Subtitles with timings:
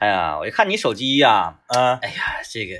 [0.00, 2.74] 哎呀，我一看你手机呀，啊，哎呀，这个，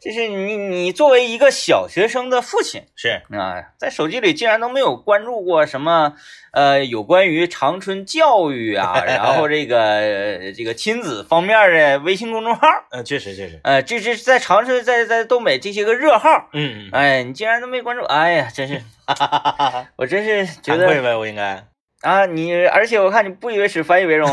[0.00, 6.14] 这是你你作为一个小学生的父亲是啊，在手机里竟然都没有关注过什么
[6.52, 18.82] 呃有关于长春教育啊，然后这个呃这个亲子方面的微信公众号，嗯，确实确实，呃，这这在长春在在东北这些个热号，嗯，哎，你竟然都没关注，哎呀，真是，
[19.96, 21.64] 我真是觉得惭愧呗，我应该，
[22.02, 24.28] 啊，你而且我看你不以为耻反以为荣，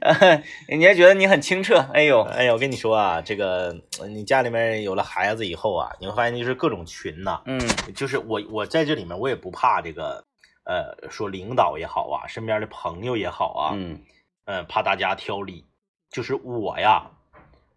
[0.00, 7.60] 呃人家觉得你很清澈，哎呦，哎呦，我跟你说啊，这个呃你家里面有了孩子以后啊，你会发现就是各种群呐、嗯。
[7.94, 10.24] 就是我我在这里面我也不怕这个，
[10.64, 14.00] 呃，说领导也好啊，身边的朋友也好啊，嗯。
[14.44, 15.64] 呃，怕大家挑理。
[16.10, 17.10] 就是我呀，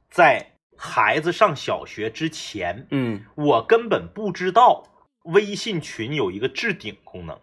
[0.10, 0.46] 在
[0.78, 3.24] 孩子上小学之前，嗯。
[3.36, 4.84] 我根本不知道
[5.24, 7.40] 微信群有一个置顶功能，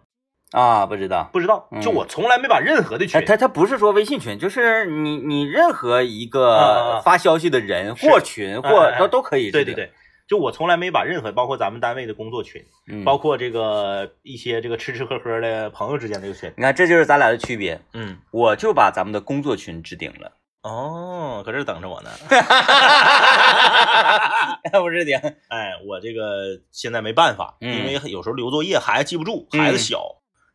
[0.53, 1.29] 啊，不知道。
[1.33, 9.51] 不知道，就嗯我从来没把任何的群哎，，他他不是说微信群，就是你你任何一个啊发消息的人或群或都都可以。
[9.51, 9.91] 对对，对，
[10.27, 20.31] 就我从来没把任何，包括咱们单位的工作群，嗯，包括这个一些这个吃吃喝喝的朋友之间的群，你看这就是咱俩的区别，嗯，我就把咱们的工作群置顶了，
[20.61, 22.09] 哦，搁这等着我呢。
[24.81, 25.15] 不置顶。
[25.49, 27.77] 哎，我这个现在没办法，嗯。
[27.77, 29.61] 因为有时候留作业孩子记不住，嗯。
[29.61, 30.03] 孩子小，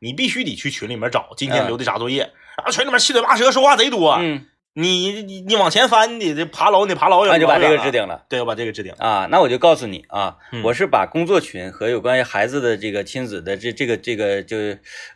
[0.01, 2.23] 你必须得去群里面找今天嗯留的啥作业，
[2.57, 7.79] 然后群里面七嘴八舌说话贼多，嗯，你你你往前翻，你得爬楼，你得爬老远，那就把这个。
[7.79, 8.25] 置顶了。
[8.29, 8.93] 对，我把这个置顶。
[8.99, 14.57] 啊，那我就告诉你啊，嗯我是把工作群和有关于孩子的这个亲子的这这个这个就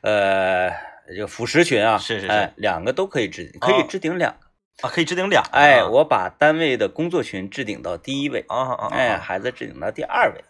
[0.00, 0.70] 呃
[1.08, 4.38] 这个辅食群啊，是是是哎，两个都可以置，可以哦置顶两个。
[4.82, 5.42] 啊，可以置顶俩。
[5.52, 10.42] 哎，啊我把单位的工作群置顶到第一位，啊啊啊，哎，啊，孩子置顶到第二位，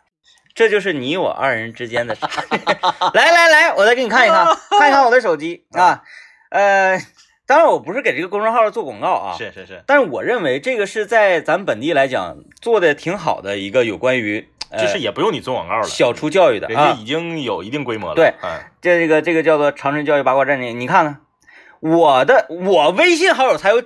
[0.54, 2.28] 这就是你我二人之间的差。
[3.14, 4.46] 来来来，我再给你看一看，
[4.78, 6.02] 看一看我的手机 啊，
[6.50, 6.98] 呃，
[7.46, 18.14] 当然我不是给这个公众号做广告啊，是是是，但是我认为这个是在咱本地来讲做的挺好的一个有关于呃就是也不用你做广告了，小初教育的啊，人家已经有一定规模了。
[18.14, 21.20] 对嗯，这这个这个叫做长春教育八卦阵，你你看看
[21.80, 23.82] 我的我微信好友才有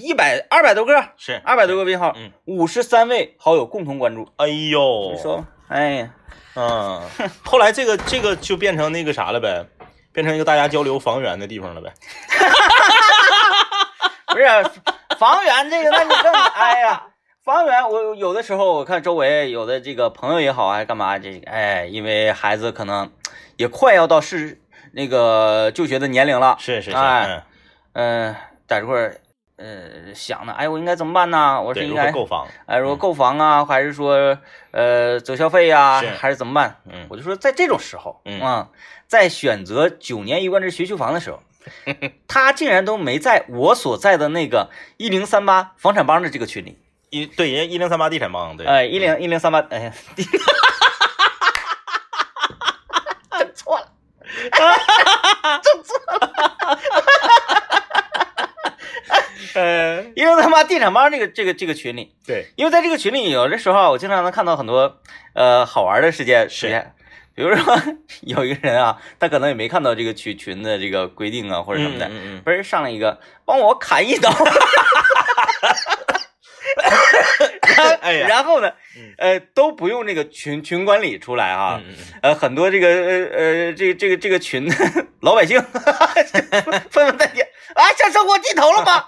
[0.00, 6.08] 一百二百多个，是二百多个微信号，嗯，五十三位好友共同关注，哎呦，你说吧，哎呀，
[6.54, 7.02] 嗯，
[7.44, 9.66] 后来这个这个就变成那个啥了呗，
[10.12, 11.92] 变成一个大家交流房源的地方了呗。
[14.28, 14.46] 不是
[15.18, 17.02] 房源这个，那你更哎呀。
[17.44, 23.08] 房源，我有的时候我看周围有的这个朋友也好，还是干嘛，这哎，因为孩子可能
[23.56, 24.60] 也快要到是
[24.90, 27.44] 那个就学的年龄了，是是是，哎
[27.92, 29.20] 嗯，嗯、在这块儿
[29.56, 31.60] 呃想呢，哎，我应该怎么办呢？
[31.60, 32.46] 我是，应该购房？
[32.66, 34.38] 哎，如果购房啊，还是说
[34.70, 36.76] 呃走消费呀、是还是怎么办？
[36.92, 38.68] 嗯我就说在这种时候，嗯啊，
[39.06, 41.40] 在选择九年一贯制学区房的时候，
[42.28, 46.78] 他竟然都没在我所在的那个一零三八房产帮的这个群里，
[47.10, 49.92] 一对人一零三八地产帮，对，哎，一零一零三八，哎呀，
[53.38, 53.88] 整错了，
[55.62, 56.78] 整错了，
[59.56, 65.00] 呃，因为他妈地产帮这个这个这个群里，对，因为在这个群里，有的时候啊我经常能看到很多
[65.34, 66.92] 呃好玩的事件实验。
[67.34, 67.76] 比如说
[68.22, 74.36] 有一个人啊，他可能也没看到这个群群的这个规定啊或者什么的，嗯嗯不是上来一个帮我砍一刀，嗯，
[78.00, 81.80] 哎呀，然后呢嗯，呃都不用这个群群管理出来啊，
[82.22, 84.68] 呃很多这个呃呃这这个这个群
[85.20, 85.60] 老百姓
[86.90, 89.04] 纷纷在点啊向生活低头了吗？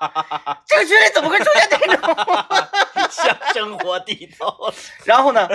[0.66, 2.14] 这个群里怎么会出现这种？
[3.10, 4.72] 向生活低头，
[5.04, 5.48] 然后呢，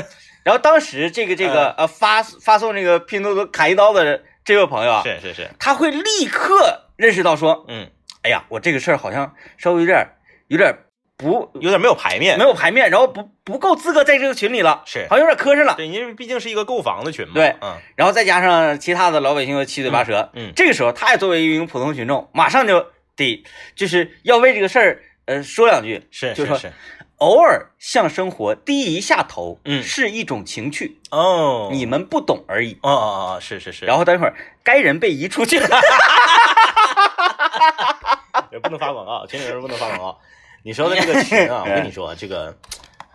[0.43, 7.89] 然后当时这个这个呃发发送这个拼多多砍一刀的这位朋友啊，是是是，他会立刻认识到说，嗯，
[8.23, 10.15] 哎呀，我这个事儿好像稍微有点儿
[10.47, 10.82] 有点儿
[11.15, 15.75] 不有点没有排面，没有排面，然后不不够资格在这个群里了，是好像有点磕碜了。
[15.75, 23.43] 对，因为毕竟是一个购房的群嘛，对嗯然后再加上其他的老百姓又七嘴八舌，嗯，这个时候他也作为一名普通群众，马上就得
[23.75, 26.73] 就是要为这个事儿呃说两句，是就是说是是，
[27.17, 32.73] 偶尔向生活低一下头，嗯是一种情趣，哦，你们不懂而已。
[32.81, 34.33] 哦哦哦，是是是，然后等会儿
[34.63, 35.67] 该人被移出去了，
[38.51, 40.19] 也不能发广告，群里人不能发广告。
[40.63, 42.55] 你说的这个群啊， 我跟你说，这个，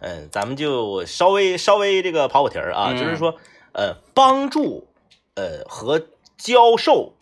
[0.01, 3.35] 嗯，咱们就稍微稍微这个跑跑题儿啊，嗯就是说，
[3.73, 4.87] 呃，帮助
[5.35, 5.99] 呃和
[6.37, 7.15] 教授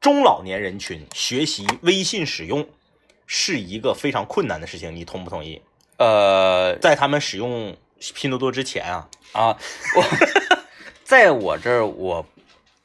[0.00, 2.66] 中老年人群学习微信使用
[3.26, 5.62] 是一个非常困难的事情，你同不同意？
[5.98, 7.76] 呃在他们使用
[8.14, 9.56] 拼多多之前啊，啊，
[9.96, 10.04] 我
[11.04, 12.26] 在我这儿我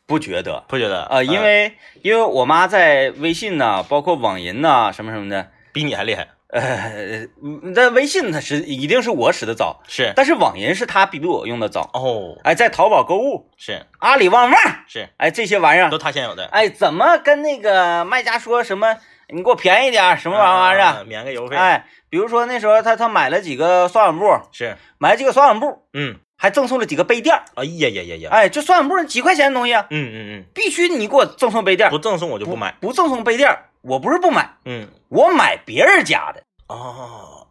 [0.06, 1.74] 不觉得不觉得啊，因为
[2.04, 6.28] 因为我妈在微信呐，包括网银呐什么什么的，比你还厉害。
[6.50, 10.14] 呃，嗯在微信它是一定是我使的早，是。
[10.16, 11.90] 但是网银是他比我用的早。
[11.94, 13.86] 哦，哎，在淘宝购物、是。
[14.00, 15.90] 阿里旺旺，是，哎这些玩意儿。
[15.90, 16.46] 都，他先有的。
[16.46, 18.98] 哎，怎么跟那个卖家说什么？
[19.30, 21.00] 你给我便宜点，什么玩意儿啊？
[21.02, 21.04] 啊？
[21.06, 27.44] 免个邮费。，哎，比如说那时候他他买了几个刷碗布，是，买了几个刷碗布，嗯，还赠送了几个杯垫儿。
[27.56, 32.74] 哎呀呀呀呀，哎，这刷碗布几块钱的东西啊，嗯嗯必须你给我赠送杯垫嗯，儿，不赠送我就不买。
[32.80, 36.44] 不赠送杯垫儿，我不是不买，嗯，我买别人家的。
[36.68, 37.48] 哦，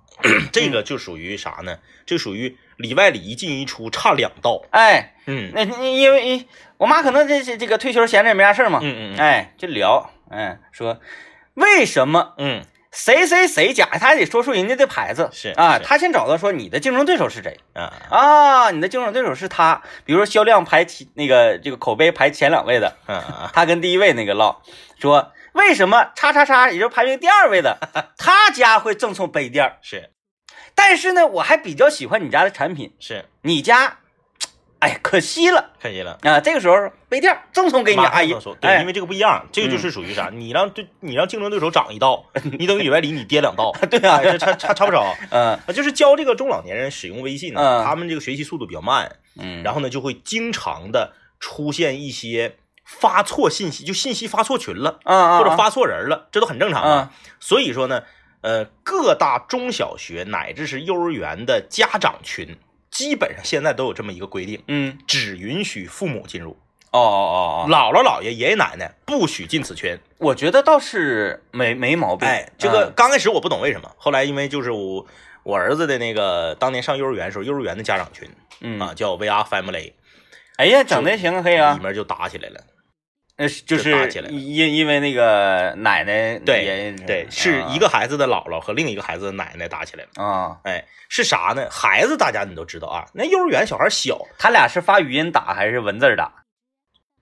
[0.52, 1.78] 这个就属于啥呢？
[2.06, 4.62] 这属于里外里一进一出差两道。
[4.70, 6.46] 哎，嗯那那因为
[6.78, 11.00] 我妈可能这这这个退休闲着也没啥事儿嘛，嗯嗯嗯哎，就聊，哎，说
[11.54, 12.62] 为什么嗯，
[12.96, 24.62] 谁谁谁家，他还得说出人家的牌子，是啊，他先找到说你的竞争对手是谁啊，啊，你的竞争对手是他，比如说销量排前那个这个口碑排前两位的，嗯啊，他跟第一位那个唠
[24.98, 25.32] 说。
[25.52, 27.78] 为什么叉叉叉，也就是排名第二位的，
[28.18, 29.78] 他家会赠送杯垫儿？
[29.80, 30.10] 是
[30.74, 34.00] 但是呢，我还比较喜欢你家的产品，是，你家，
[34.80, 36.18] 哎，可惜了可惜了。
[36.22, 36.38] 啊！
[36.38, 36.74] 这个时候
[37.08, 40.30] 杯垫赠送给你阿姨对，哎因为这个不一样，这个就是属于啥？
[40.32, 42.24] 你让对，你让竞争对手长一道，
[42.58, 45.14] 你等于里外里你跌两道， 对啊差差差不少。
[45.30, 57.12] 嗯啊，就是教这个中老年人使用微信呢，嗯他们这个学习速度比较慢，嗯，然后呢就会经常的出现一些发错信息，就信息发错群了，啊或者发错人了，这都很正常啊啊。
[57.40, 58.02] 所以说呢，
[58.42, 62.56] 呃，各大中小学乃至是幼儿园的家长群，
[62.96, 66.52] 基本上现在都有这么一个规定，嗯，只允许父母进入，
[66.92, 69.98] 哦哦哦哦，姥姥姥爷、爷爷奶奶不许进此群。
[70.16, 72.26] 我觉得倒是没没毛病。
[72.26, 75.06] 哎，这个嗯刚开始我不懂为什么，后来因为就是我
[75.42, 78.26] 我儿子的那个当年上幼儿园的时候，幼儿园的家长群
[78.62, 79.92] 嗯啊叫 VR Family，
[80.56, 82.64] 哎呀，整的行可以啊里啊，面就打起来了。
[83.36, 90.24] 呃，就就打起来因因为那个奶奶对也对，是一个孩子的姥姥和另一个孩子的奶奶打起来了。
[90.24, 91.66] 啊，哎，是啥呢？
[91.70, 96.32] 孩子大家你都知道啊，那幼儿园小孩小，他俩是发语音打还是文字打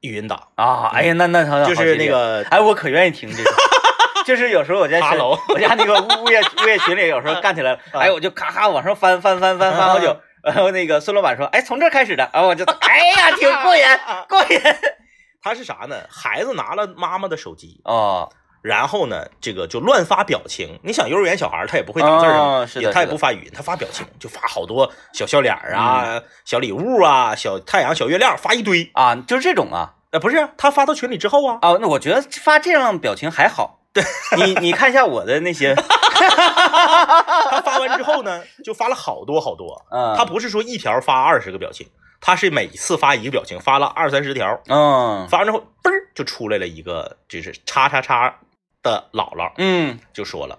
[0.02, 0.90] 语音打，啊？
[0.94, 3.50] 哎呀，那那好就是那，个哎，我可愿意听这个。
[4.24, 10.16] 就是有时候我在爬楼我家那个物业物业群里，有时候干起来了，哎，我就咔咔往上翻翻翻翻翻好久。
[10.44, 13.82] 然后那个孙老板说：“哎，从这开始的。”然后我就， 哎呀，挺过瘾，
[14.28, 14.60] 过瘾。
[15.44, 15.94] 他是啥呢？
[16.08, 18.26] 孩子拿了妈妈的手机，啊，
[18.62, 20.80] 然后呢，这个就乱发表情。
[20.82, 28.90] 你想幼儿园小孩他也不会打字儿嘛，哦是的也他也不发语音，他发表情，就发好多小笑脸儿啊、小礼物啊、小太阳、小月亮，发一堆。
[28.94, 29.96] 啊，就是这种啊。
[30.12, 33.80] 呃，不是，他发到群里之后啊，哦，那我觉得发这样表情还好。
[33.92, 34.02] 对
[34.38, 39.84] 你，你看一下我的那些， 他发完之后呢，就发了好多好多。
[39.90, 41.86] 嗯，他不是说一条发二十个表情，
[42.26, 45.28] 他是每次发一个表情，发了二三十条，嗯。
[45.28, 48.40] 发完之后嘣儿就出来了一个，就是叉叉叉
[48.82, 49.52] 的姥姥。
[49.58, 49.98] 嗯。
[50.14, 50.58] 就说了，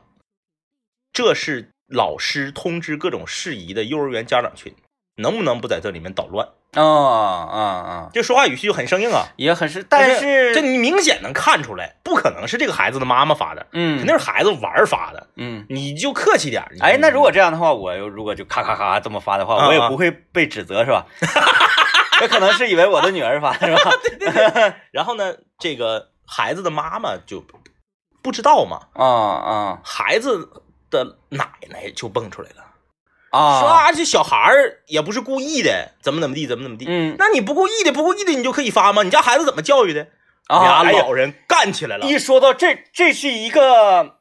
[1.12, 4.72] 这是老师通知各种事宜的幼儿园家长群，
[5.18, 6.48] 能不能不在这里面捣乱？
[6.74, 15.66] 啊啊啊，就说话语气就很生硬啊，也很是，但是这你明显能看出来，不可能是这个孩子的妈妈发的，嗯肯定是孩子玩儿发的，嗯。
[15.70, 21.06] 你就客气点哎，那如果这样的话，我如果就咔咔咔这么发的话，啊我也不会被指责，是吧？
[22.22, 24.76] 也可能是以为我的女儿发的是吧？
[24.92, 27.42] 然后呢，这个孩子的妈妈就
[28.22, 30.50] 不知道嘛，啊啊孩子
[30.90, 32.65] 的奶奶就蹦出来了，
[33.36, 33.60] 啊！
[33.60, 36.86] 说啊，这小孩儿也不是故意的，怎么怎么地，怎么怎么地。
[36.88, 39.04] 嗯那你不故意的，不故意的，你就可以发吗？
[39.04, 40.08] 你家孩子怎么教育的？
[40.48, 44.18] 啊，俩老人干起来了一说到这，这是一个，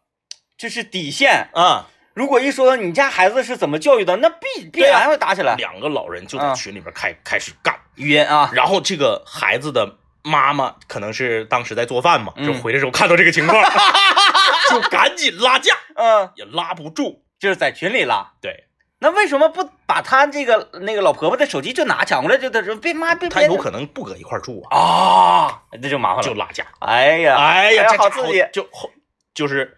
[0.56, 1.48] 这是底线。
[1.54, 1.88] 啊！
[2.14, 5.54] 如果一说到你家孩子是怎么教育的，那必必然会打起来。
[5.56, 13.60] 两个老人就在啊群里边开开始干，语音啊，然后这个孩子的妈妈可能是当时在做饭嘛，嗯就回来之后看到这个情况，
[14.70, 17.24] 就赶紧拉架，嗯，也拉不住。
[17.40, 18.32] 就是在群里拉。
[18.40, 18.68] 对
[19.04, 26.22] 那为什么不把他这个那个老婆婆的手机就拿抢过来，就他说别妈别别他有可能不搁一块住啊，啊，那就麻烦了。
[26.22, 26.64] 就拉架。
[26.78, 28.90] 哎呀，哎呀，这好家伙刺激就后
[29.34, 29.76] 就是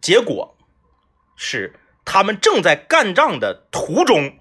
[0.00, 0.56] 结果
[1.34, 4.38] 是他们正在干仗的途中，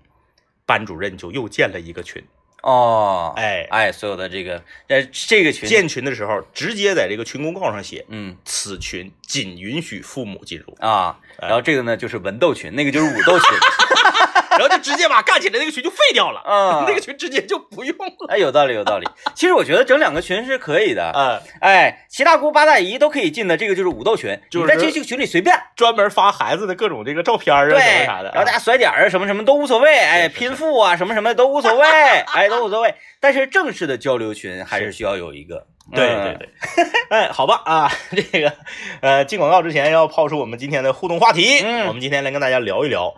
[0.67, 2.23] 班主任就又建了一个群。
[2.63, 3.33] 哦！
[3.37, 13.47] 哎，哎，所有的这个在这个群，建群的时候直接在这个群公告上写，嗯此群仅允许父母进入，啊，哎然后这个呢就是文斗群，那个就是武斗群。
[14.57, 18.27] 然后就直接把干起来那个群就废掉了，嗯那个群直接就不用了。
[18.29, 19.07] 哎，有道理，有道理。
[19.35, 21.11] 其实我觉得整两个群是可以的。
[21.15, 24.39] 嗯，哎，七大姑八大姨都可以进的，这个就是武斗群。
[24.49, 29.97] 就是在这个群里随便专门发孩子的各种这个照片啊，什，么啥的，然后大家甩点儿啊，什么什么都无所谓。
[29.97, 32.93] 哎，拼富啊，什么什么都无所谓，哎，都无所谓。
[33.19, 38.53] 但是正式的交流群还是需要有一个对嗯对对，哎，好吧啊，这个
[39.01, 41.61] 呃，进广告之前要抛出我们今天的互动话题。
[41.63, 43.13] 嗯我们今天来跟大家聊一聊，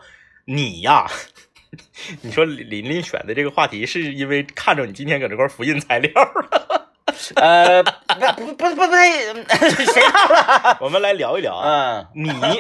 [0.46, 1.08] 你呀，
[2.22, 6.92] 你说琳琳琳选的这个话题，是因为看着你今天搁这块复印材料了？
[7.36, 9.34] 呃，不不不不对，
[9.86, 10.78] 谁到了？
[10.82, 12.60] 我们来聊一聊啊，嗯你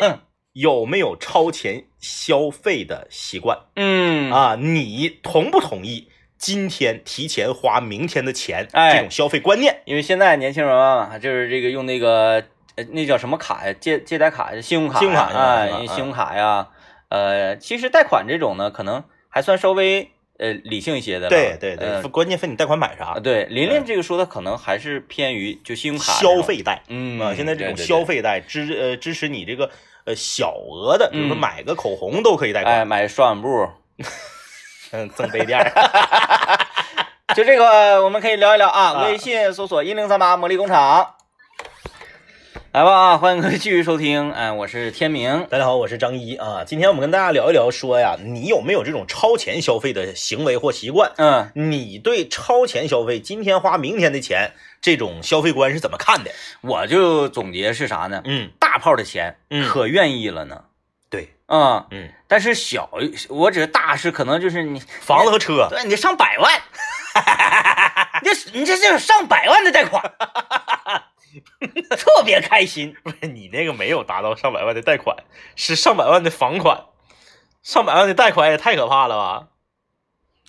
[0.54, 4.56] 有没有超前消费的习惯嗯啊？
[4.58, 9.82] 你同不同意今天提前花明天的钱哎这种消费观念？
[9.86, 12.42] 因为现在年轻人啊，就是这个用那个
[12.76, 13.74] 呃，那叫什么卡呀？
[13.82, 16.68] 借借贷卡、信用卡呀、信用卡呀啊，信用卡呀，
[17.16, 21.30] 呃，其实贷款这种呢，可能还算稍微呃理性一些的了。
[21.30, 23.20] 对对对，呃关键分你贷款买啥啊，？
[23.24, 26.84] 对，琳琳这个说的可能还是偏于就信用卡，消费贷。
[26.90, 29.72] 嗯啊，现在这种消费贷支呃支持你这个
[30.06, 33.48] 呃小额的，比如说嗯买个口红都可以贷哎，款，买刷碗布，
[34.92, 35.72] 嗯，赠杯垫儿。
[37.34, 38.82] 就这个我们可以聊一聊啊。
[38.92, 41.16] 啊微信搜索一零三八魔力工厂，
[42.76, 51.14] 来吧啊，欢迎各位继续收听，哎，我是天明，大家好，我是张一啊，今天我们跟大家聊一聊，说呀，你有没有这种超前消费的行为或习惯？
[51.16, 51.50] 嗯。
[51.56, 54.52] 你对超前消费，今天花明天的钱
[54.82, 56.32] 这种消费观是怎么看的？
[56.60, 58.22] 我就总结是啥呢？
[58.26, 58.52] 嗯。
[58.60, 59.70] 大炮的钱嗯。
[59.70, 60.66] 可愿意了呢，
[61.10, 62.90] 对，啊、嗯，但是小，
[63.30, 66.62] 我指大是可能就是你房子和车，对你上百万，
[68.22, 70.65] 你这你这是上百万的贷款，特
[72.26, 72.94] 别开心。
[73.04, 75.16] 不是你那个没有达到上百万的贷款，
[75.56, 76.86] 是上百万的房款，
[77.64, 79.48] 上百万的贷款也太可怕了吧？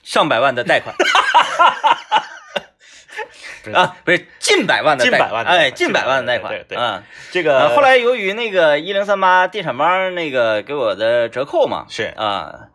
[0.03, 0.95] 上百万的贷款
[3.75, 7.03] 啊，不是近百万的贷近百万的哎，近百万的贷款，对对对嗯。
[7.33, 12.69] 这个、呃，后来由于那个一零三八地产帮那个给我的折扣嘛，是啊，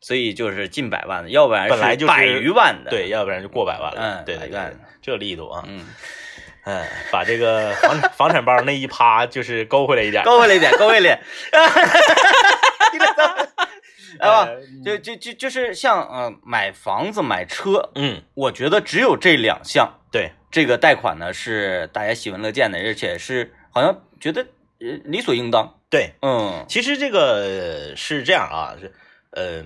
[0.00, 4.00] 所以就是近百万的，要不然本来就是百余万的。，对，要不然就过百万了。
[4.00, 5.86] 嗯对对对，这力度啊，嗯，
[6.64, 10.24] 嗯，把这个房房产包那一趴就是勾回来一点。
[10.24, 11.20] 勾回来一点，勾回来。
[12.92, 13.42] 一零三八，
[14.20, 24.42] 哎吧，呃就就就就是像呃买房子买车，嗯，我觉得只有这两项，对，这个贷款呢是大家喜闻乐见的，而且是好像觉得
[24.80, 25.80] 呃理所应当。
[25.90, 28.92] 对，嗯其实这个呃是这样啊，是
[29.32, 29.64] 呃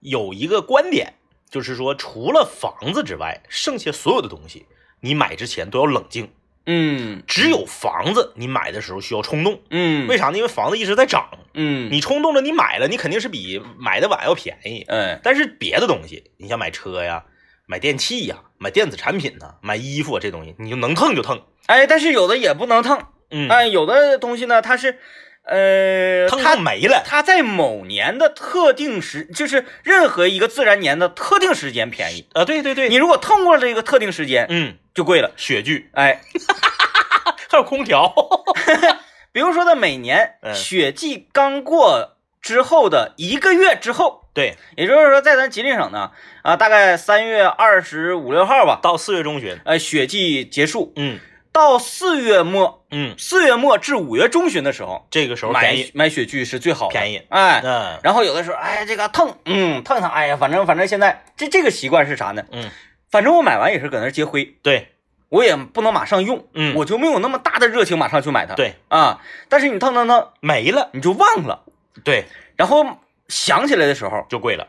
[0.00, 1.14] 有一个观点，
[1.50, 4.66] 就是说除了房子之外，剩下所有的东西
[5.06, 6.30] 你买之前都要冷静。
[6.68, 10.36] 嗯只有房子你买的时候需要冲动，嗯，为啥呢？
[10.36, 14.84] 因为房子一直在涨，嗯你冲动了，你买了，你肯定是比买的晚要便宜。
[14.88, 17.24] 嗯但是别的东西，你像买车呀、
[17.66, 21.40] 买电器呀、买电子产品呐、买衣服啊这东西，你就能蹭就蹭。
[21.66, 24.98] 哎，但是有的也不能蹭，嗯，哎，有的东西呢它是
[25.46, 27.02] 呃蹭它没了。
[27.06, 32.28] 它在某年的特定时，就是任何一个自然年的特定时间便宜。
[32.32, 35.30] 啊，对对对，你如果通过了这个特定时间，嗯，就贵了。
[35.36, 36.20] 雪具哎，
[37.48, 38.12] 还有空调，
[39.32, 46.10] 比如说在每年嗯雪季刚过之后的一个月之后，对，也就是说在咱吉林省呢，
[46.42, 51.18] 啊，大概三月二十五六号吧，到四月中旬，呃，雪季结束，嗯
[51.56, 57.62] 到四月末，嗯，四月末至五月中旬的时候，这个时候买便宜，买雪具是最好的，便宜哎。
[57.64, 62.44] 嗯然后有的时候，哎，这个蹭，嗯，蹭蹭，哎呀，反正反正现在这这个习惯是啥呢？
[62.52, 62.70] 嗯，
[63.10, 64.88] 反正我买完也是搁那儿接灰，对，
[65.30, 68.54] 我也不能马上用，嗯我就没有那么大的热情马上去买它。
[68.54, 71.62] 对，啊，但是你蹭蹭蹭，没了，你就忘了，
[72.04, 72.84] 对，然后
[73.28, 74.68] 想起来的时候，就贵了，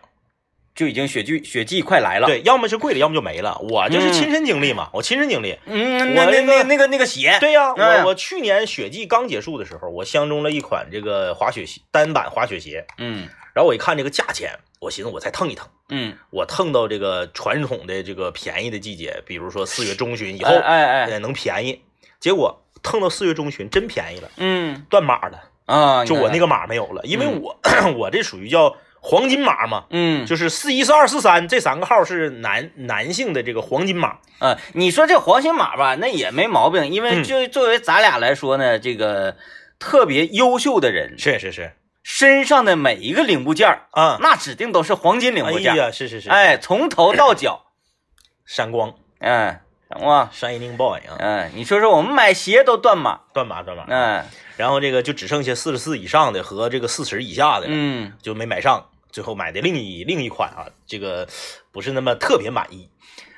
[0.77, 3.57] 就已经雪季雪季快来了。，对，要么是贵了，要么就没了。
[3.69, 4.13] 我就是嗯。
[4.13, 5.57] 亲身经历嘛，我亲身经历。
[5.65, 13.27] 嗯，那那个那那个那个鞋，对呀、哎我我去年雪季刚结束的时候，我相中了一款这个滑雪鞋单板滑雪鞋，嗯。
[13.53, 21.81] 然后我一看这个价钱，我寻思我再蹭一蹭，嗯，我蹭到这个传统的这个便宜的季节，比如说四月中旬以后，哎哎能便宜。
[22.19, 24.85] 结果蹭到四月中旬真便宜了，嗯。
[24.91, 27.59] 断码了，啊，就我那个码没有了，因为嗯我、
[27.97, 37.23] 我这属于叫黄金码嘛，嗯，就是四一、四二、四三这三个号是男男性的这个黄金码，呃，你说这黄金码吧，那也没毛病，因为嗯。
[37.23, 39.37] 就作为咱俩来说呢，这个
[39.79, 41.73] 特别优秀的人，是是是。
[42.03, 47.65] 身上的每一个零部件儿，啊，那指定都是黄金零部件儿，哎呀，是是是，，哎，从头到脚，
[48.47, 48.93] 闪光。
[49.19, 54.25] 哎，什么？Shining Boy 啊，嗯，你说说我们买鞋都断码，断码断码，嗯
[54.57, 61.27] 然后这个就只剩下四十四以上的和这个四十以下的了，嗯就没买上，最后买的另一另一款啊，这个
[61.71, 62.89] 不是那么特别满意。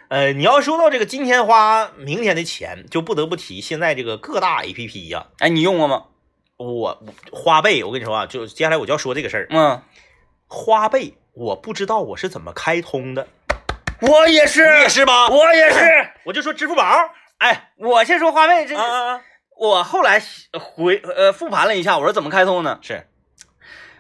[0.08, 6.06] 呃，你要说到这个今天花明天的钱，就不得不提现在这个各大 A P P 呀、哎，你用过吗？
[6.58, 6.98] 我我
[7.32, 9.48] 花呗，我跟你说啊，就接下来我就要说这个事儿。
[9.52, 9.82] 嗯，
[10.48, 13.28] 花呗我不知道我是怎么开通的，
[14.02, 15.28] 我也是，你也是吧？
[15.28, 15.80] 我也是，
[16.26, 16.84] 我就说支付宝，
[17.40, 19.22] 哎，我先说花呗，这啊啊啊！
[19.58, 20.22] 我后来
[20.60, 22.80] 回呃复盘了一下，我说怎么开通呢？
[22.82, 23.06] 是。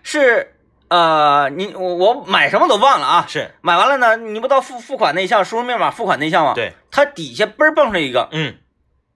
[0.01, 0.55] 是
[0.87, 8.55] 呃，你我我买什么都忘了啊，是，买完了呢，你不到付付款那一项，输入密码付款那一项吗？，对，它底下嘣儿蹦出一个，嗯。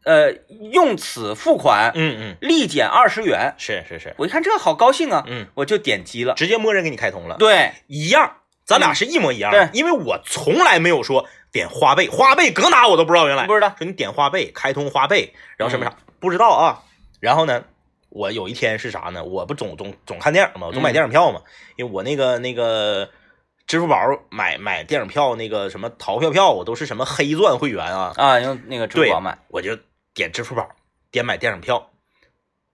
[0.05, 0.33] 呃，
[0.73, 3.53] 用此付款嗯嗯，立减二十元。
[3.57, 6.33] 是是是，我一看这好高兴啊，嗯，我就点击了。
[6.33, 8.35] 直接默认给你开通了，对，一样，
[8.65, 13.75] 咱俩是一模一样的，对因为我从来没有说点花呗，花呗搁哪我都不知道，原来不知道。
[13.77, 16.83] 说你点花呗，开通花呗，然后什么啥、不知道啊。
[17.19, 17.63] 然后呢，
[18.09, 19.23] 我有一天是啥呢？
[19.23, 21.41] 我不总总总看电影嘛，我总买电影票嘛，
[21.75, 23.09] 因为我那个那个
[23.67, 23.97] 支付宝
[24.29, 29.37] 买买电影票那个什么淘票票，我都是什么黑钻会员啊，啊，用那个支付宝买。
[29.49, 29.77] 我就
[30.13, 30.67] 点支付宝，
[31.11, 31.89] 点买电影票，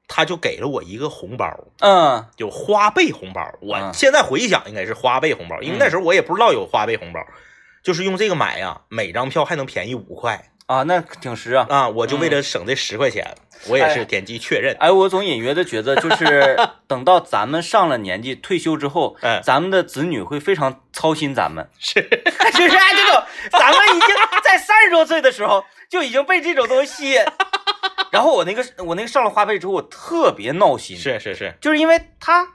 [0.09, 1.47] 他就给了我一个红包，
[1.79, 3.41] 嗯有花呗红包。
[3.61, 7.19] 我嗯现在回想应该是花呗红包，因为那时候我也不知道有花呗红包，
[7.83, 10.51] 就是用这个买呀，每张票还能便宜五块。
[10.65, 11.65] 啊，那挺实啊。
[11.69, 13.25] 啊，我就为了省这十块钱，
[13.67, 14.75] 我也是哎点击确认。
[14.79, 22.01] 哎，我总隐约的觉得，就是 等到咱们上了年纪退休之后，嗯咱们的子女会非常操心咱们，是，
[22.53, 24.09] 就是按这种，咱们已经
[24.43, 27.23] 在三十多岁的时候就已经被这种东西吸引。
[28.11, 32.47] 然后我那个我那个上了花呗之后，我特别闹心，是是是，就是因为他，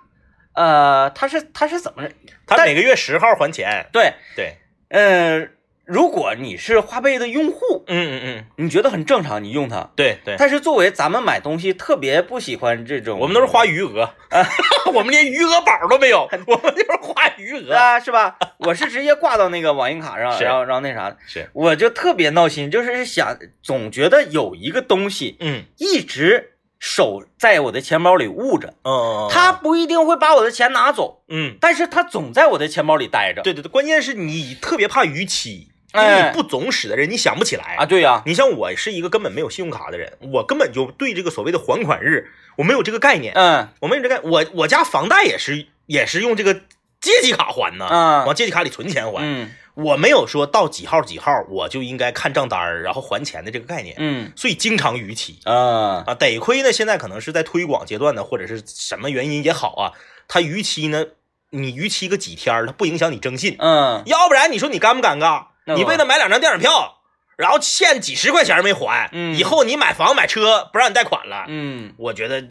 [0.55, 2.03] 呃，他是他是怎么
[2.47, 3.87] 但他每个月十号还钱。
[3.93, 4.57] 对，对，
[4.89, 5.49] 呃，
[5.87, 9.91] 如果你是花呗的用户，嗯嗯嗯，你觉得很正常，你用它。
[9.95, 14.47] 对对，但是作为咱们买东西特别不喜欢这种，我们都是花余额，啊
[14.95, 17.75] 我们连余额宝都没有，我们就是花余额。
[17.77, 18.37] 啊，是吧？
[18.59, 25.65] 我是直接挂到那个网银卡上，然后然后那啥，是，我就特别闹心，就是想总觉得有一个东西嗯。
[25.77, 33.43] 一直手在我的钱包里捂着，嗯，他不一定会把我的钱拿走，嗯，但是他总在我的钱包里待着。
[33.43, 37.87] 对对对，关键是你特别怕逾期，因为不总使的人，你想不起来啊，。
[37.87, 46.55] 对呀、你像我是一个根本没有信用卡的人，我根本就对这个所谓的还款日我没有这个概念，嗯我没有这个概，我我家房贷也是也是用这个
[47.01, 56.15] 借记卡还呢，嗯往借记卡里存钱还，嗯我没有说到几号几号我就应该看账单儿然后还钱的这个概念，嗯所以经常逾期啊啊。
[56.15, 59.93] 得亏呢，现在可能是在推广阶段呢，或者是什么原因也好啊，
[60.29, 61.05] 它逾期呢，
[61.51, 65.47] 你逾期个几天儿，它不影响你征信，嗯要不然你说你尴不尴尬？
[65.67, 66.99] 你为了买两张电影票，
[67.37, 72.43] 然后欠几十块钱没还，嗯以后你买房买车不让你贷款了，嗯，我觉得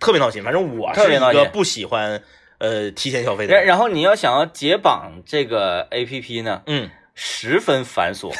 [0.00, 0.42] 特别闹心。
[0.42, 2.22] 反正我是一个不喜欢
[2.58, 3.64] 呃提前消费的人。
[3.64, 8.32] 然然后你要想要解绑这个 A P P 呢，嗯，十分繁琐。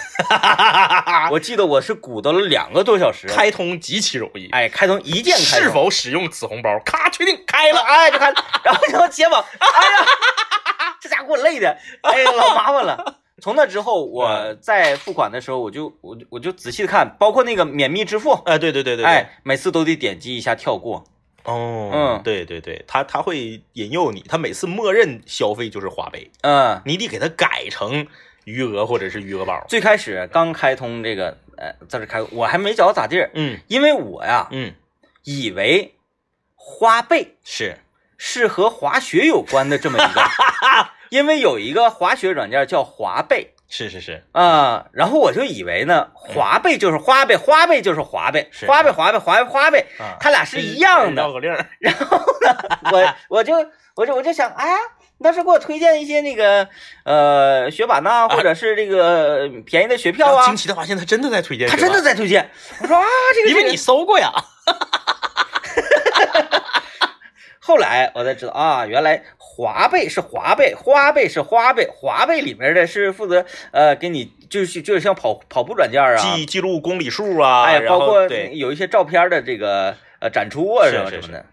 [1.31, 4.49] 我记得我是鼓捣了两个多小时，开通极其容易。
[4.51, 6.79] 哎，开通一键开通是否使用此红包？
[6.85, 7.81] 咔，确定开了。
[7.81, 8.33] 哎，就开，
[8.65, 10.07] 然后然后解绑，哎呀，
[11.01, 13.21] 这家伙给我累的，哎呀，老麻烦了。
[13.43, 19.07] 从那之后，我在付款的时候，我就我就我就仔细的看，包括那个免密支付，哎，对对对对对。
[19.07, 21.05] 哎，每次都得点击一下跳过。
[21.45, 28.07] 哦，嗯对对对，他他会引诱你，他每次默认消费就是花呗，嗯，你得给他改成
[28.45, 29.63] 余额或者是余额宝。
[29.69, 34.73] 最开始刚开通这个，呃，在这开，我还没觉得咋地儿，嗯因为我呀嗯，
[35.25, 35.95] 以为
[36.55, 37.77] 花呗是
[38.17, 40.23] 是和滑雪有关的这么一个，
[41.15, 43.53] 因为有一个滑雪软件叫滑贝。
[43.69, 51.23] 是是是，啊、然后我就以为呢，滑贝就是花呗，花呗就是滑呗，花呗花呗滑呗花呗，啊，它俩是一样的。
[51.23, 51.65] 绕口令儿。
[52.93, 53.55] 我 我就
[53.95, 54.77] 我就我就想，哎呀，
[55.23, 56.69] 当时给我推荐一些那个
[57.05, 62.51] 呃雪板呐、或者是这个便宜的雪票啊惊，奇的发现他真的在推荐，他真的，在推荐。
[62.81, 64.33] 我说啊，这个这个因为你搜过呀。
[67.61, 69.23] 后来我才知道啊，原来
[69.57, 81.47] 滑贝是华贝，花贝是花贝，华贝里面的是负责呃给你就是就是像跑跑步软件啊，记记录公里数啊，哎，包括，有一些照片的这个呃展出啊是是什么什么的，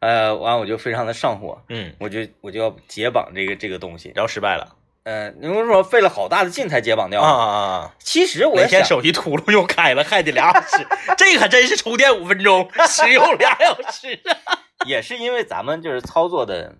[0.00, 7.94] 呃，完我就非常的上火，嗯，我就我就要解绑这个这个东西，然后失败了呃，你为说费了好大的劲才解绑掉啊，啊啊！
[8.00, 14.20] 其实我那天，手机秃噜又开了，还得俩小时，这可真是充电五分钟，使用俩小时。
[14.84, 16.74] 也是因为咱们就是操作的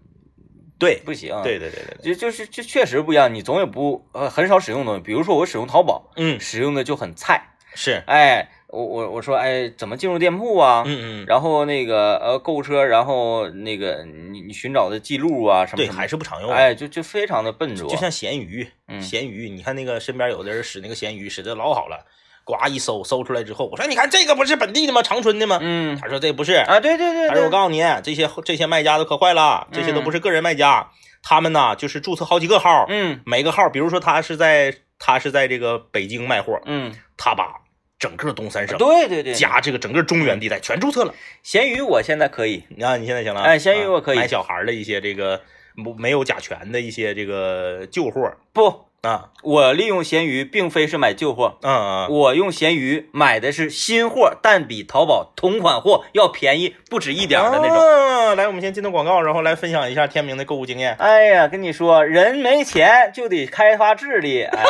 [0.78, 1.00] 对。
[1.04, 15.98] 不行，，对对对对对，就就是就确实不一样，你总也不呃很少使用东西，比如说我使用淘宝，嗯，使用的就很菜，是，哎，我我我说哎怎么进入店铺啊，嗯嗯，然后那个呃购物车，然后那个你你寻找的记录啊什么对，什么。
[15.98, 16.50] 还是不常用。
[16.50, 19.00] 哎，就就非常的笨拙，就像咸鱼，嗯。
[19.00, 22.04] 闲鱼，你看那个身边有的人使那个咸鱼，使的老好了，
[22.46, 25.02] 呱一搜，搜出来之后，我说你看这个不是本地的吗？
[25.02, 25.58] 长春的吗？
[25.60, 30.88] 嗯他说这不是，啊，对对对他说我，告诉你，这些这些卖家都可坏了，这些都不是个人卖家，
[31.24, 37.56] 他们呢就是注册好几个号，嗯每个号，比如说他是在他是在这个北京卖货，嗯他把
[37.98, 41.12] 整个东三省对对对，加这个整个中原地带全注册了。
[41.42, 43.40] 闲鱼我现在可以，你看，你现在行了？
[43.42, 45.40] 哎闲鱼啊我可以买小孩的一些这个
[45.82, 57.76] 不没有甲醛的一些这个旧货不，啊，我利用闲鱼并非是买旧货，嗯嗯，我用闲鱼买的是新货，但比淘宝同款货要便宜不止一点的那种。
[57.76, 60.96] 啊来，我们先进段广告，然后来分享一下天明的购物经验。
[60.98, 64.42] 哎呀，跟你说，人没钱就得开发智力。
[64.42, 64.64] 哎，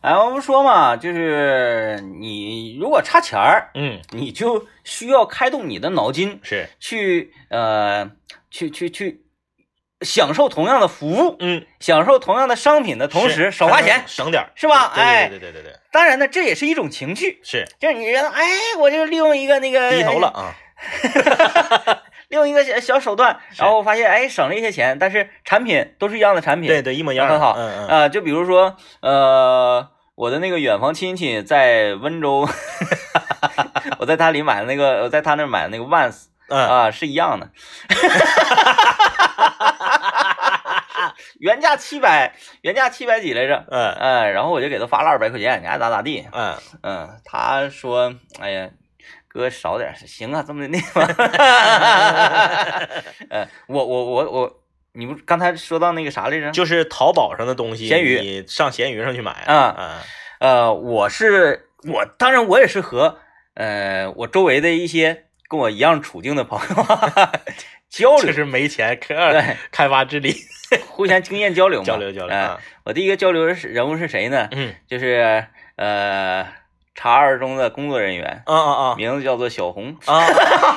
[0.00, 8.10] 哎，我不说嘛，就是你如果差钱儿，嗯，你就需要开动你的脑筋是，去呃，
[8.54, 9.24] 去去去
[10.02, 14.04] 享受同样的服务，嗯，享受同样的商品的同时少花钱。
[14.06, 14.52] 省点儿。
[14.54, 14.92] 是吧？
[14.94, 15.28] 对哎。
[15.28, 17.64] 对对对对对，当然呢，这也是一种情趣，是。
[17.80, 18.44] 就是你觉得，哎，
[18.78, 20.54] 我就利用一个那个低头了，啊，
[22.30, 27.54] 利用一个小小手段，然后发现哎省了一些钱，但是产品都是一样的产品，对对，一模一样，很好。
[27.58, 32.48] 嗯嗯，啊、就比如说呃，我的那个远房亲戚在温州，
[33.98, 37.48] 我在他里买的那个，我在他那儿买的那个 Vans 嗯，啊、是一样的，
[41.40, 43.92] 原价七百，原价七百几来着，嗯。
[43.92, 48.68] 嗯，然后我就给他发了二百块钱，你爱咋咋地，嗯，嗯，他说，哎呀。
[49.26, 51.00] 哥少点行啊，这么的那个，
[53.30, 54.60] 呃，我我我我，
[54.92, 56.52] 你不刚才说到那个啥来着？
[56.52, 59.74] 就是淘宝上的东西，闲鱼你上闲鱼上去买啊。
[59.76, 59.90] 嗯
[60.38, 63.18] 呃，我是我，当然我也是和
[63.54, 66.84] 呃我周围的一些跟我一样处境的朋友。
[67.88, 70.34] 交流，就是没钱，可对，开发智力，
[70.90, 72.36] 互相经验交流嘛，交流交流
[72.84, 74.48] 我第一个交流是人物是谁呢？
[74.50, 74.74] 嗯。
[74.88, 76.44] 就是呃
[76.96, 79.96] 茶二中的工作人员，啊啊名字叫做小红。
[80.06, 80.26] 啊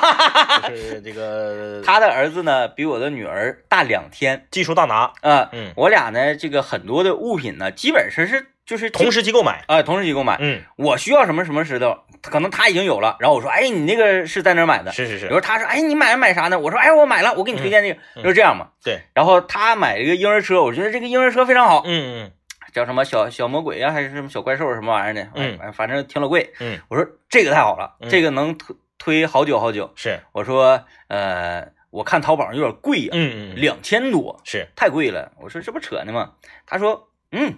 [0.70, 4.46] 是这个他的儿子呢比我的女儿大两天。
[4.52, 10.36] 技术大拿，啊、嗯，我俩呢这个很多的物品呢基本上是就是同时期购买，啊、同时期购买。
[10.38, 14.92] 嗯，我需要什么什么石头，可能他已经有了，然后我说，哎，你那个是在哪买的？
[14.92, 16.58] 是是是，比如他说，哎，你买买啥呢？
[16.58, 18.68] 我说，哎，我买了，我给你推荐这个，嗯就是这样嘛。
[18.82, 22.32] 对，然后他买了一个婴儿车，我觉得这个婴儿车非常好，嗯嗯
[22.72, 25.28] 叫什么小小魔鬼啊，还是什么小怪兽什么玩意儿的？
[25.34, 26.52] 嗯哎，反正挺老贵。
[26.60, 29.90] 嗯，我说这个太好了，嗯这个能推推好久好久。
[29.96, 35.32] 是，我说，呃，我看淘宝上有点贵呀、嗯嗯嗯两千多，是，太贵了。
[35.40, 36.32] 我说这不扯呢吗？
[36.66, 37.56] 他说，嗯，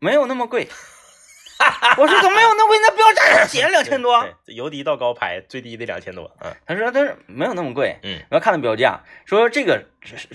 [0.00, 0.68] 没有那么贵。
[1.96, 2.78] 我说怎么没有那么贵？
[2.78, 4.22] 那标价上写了两千多。
[4.46, 9.84] 由低到高排最低得两千多，嗯他说他说没有那么贵，嗯，我要看的标价，说这个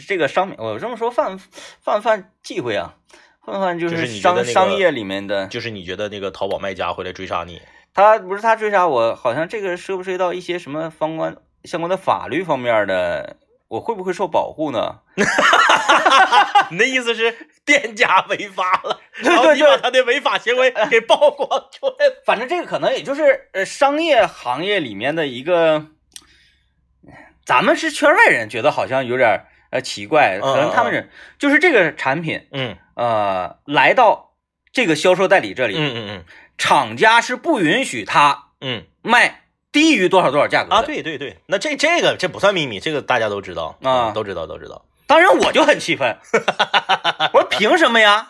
[0.07, 1.37] 这个商品，我这么说犯
[1.81, 2.95] 犯犯忌讳啊，
[3.45, 7.61] 犯犯就就是是商、商业里面的，就是你觉得那个淘宝卖家会来追杀你，
[7.93, 14.99] 他不是他追杀我，好像这个涉不涉及到一些什么相关相关的法律方面的，我会不会受保护呢？
[16.71, 25.87] 你的意思是店家违法了， 对然后你把他的违法行为给曝光出来了，反正这个可能也就是呃商业行业里面的一个，
[27.45, 32.77] 咱们是圈外人，觉得好像有点呃奇怪，可能他们是就是这个产品嗯。
[32.93, 34.35] 呃来到
[34.71, 36.25] 这个销售代理这里，嗯嗯嗯。
[36.57, 38.83] 厂家是不允许他嗯。
[39.01, 40.87] 卖低于多少多少价格嗯啊，的。
[40.87, 44.09] 对对对，那这这个这不算秘密，这个大家都知道啊。
[44.09, 46.17] 嗯都知道都知道，当然我就很气愤，
[47.33, 48.25] 我说凭什么呀？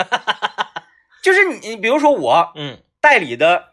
[1.22, 2.80] 就是你，你比如说我嗯。
[3.00, 3.66] 代理的，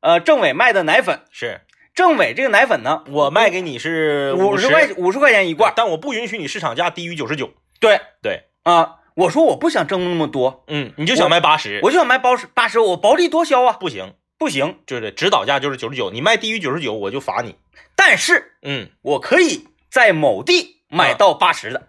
[0.00, 1.60] 呃，政委卖的奶粉，是。
[1.94, 8.00] 政委这个奶粉呢，我卖给你是十五十块，五十块钱一罐，但我不允许你市场价低于九十九，对。
[8.22, 17.56] 对，啊，我说我不想挣那么多，嗯，你就想卖八十，我就想卖八十八十，我薄利多销啊，不行，不行，就是指导价就是九十九，你卖低于九十九我就罚你，
[17.94, 18.88] 但是嗯。
[19.02, 21.80] 我可以在某地买到八十的。
[21.80, 21.84] 啊，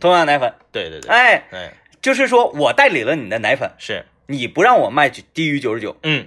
[0.00, 1.72] 同样奶粉，对对对，哎，哎。
[2.02, 6.26] 就是说我代理了你的奶粉，是，你不让我卖低于九十九，嗯。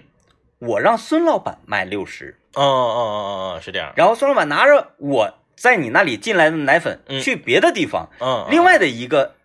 [0.59, 3.93] 我让孙老板卖六十，哦哦哦哦，是这样。
[3.95, 7.21] 然后孙老板拿着我在你那里进来的奶粉嗯。
[7.21, 9.35] 去别的地方，嗯，嗯另外的一个